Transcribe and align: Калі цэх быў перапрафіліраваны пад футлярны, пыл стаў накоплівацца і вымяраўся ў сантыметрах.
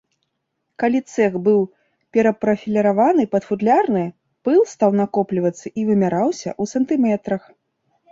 Калі 0.83 0.99
цэх 1.15 1.33
быў 1.47 1.59
перапрафіліраваны 2.15 3.25
пад 3.35 3.43
футлярны, 3.49 4.01
пыл 4.47 4.59
стаў 4.73 4.97
накоплівацца 5.01 5.65
і 5.83 5.85
вымяраўся 5.91 6.49
ў 6.61 6.73
сантыметрах. 6.73 7.41